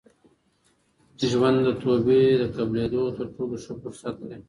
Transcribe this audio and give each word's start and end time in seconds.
ژوند 1.31 1.57
د 1.65 1.69
توبې 1.81 2.21
د 2.41 2.43
قبلېدو 2.55 3.01
تر 3.17 3.27
ټولو 3.35 3.55
ښه 3.63 3.73
فرصت 3.81 4.15
دی. 4.27 4.37